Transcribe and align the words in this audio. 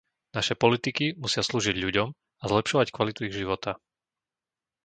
Naše 0.37 0.55
politiky 0.63 1.05
musia 1.23 1.43
slúžiť 1.49 1.75
ľuďom 1.83 2.07
a 2.09 2.43
zlepšovať 2.51 2.87
kvalitu 2.95 3.19
ich 3.29 3.37
života. 3.41 3.71